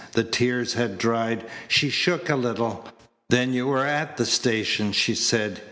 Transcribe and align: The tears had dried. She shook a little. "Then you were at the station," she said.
The 0.13 0.23
tears 0.23 0.73
had 0.73 0.97
dried. 0.97 1.45
She 1.67 1.91
shook 1.91 2.27
a 2.27 2.35
little. 2.35 2.87
"Then 3.29 3.53
you 3.53 3.67
were 3.67 3.85
at 3.85 4.17
the 4.17 4.25
station," 4.25 4.93
she 4.93 5.13
said. 5.13 5.59